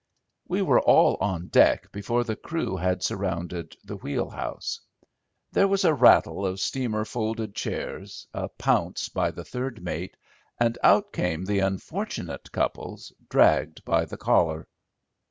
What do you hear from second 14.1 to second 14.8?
collar.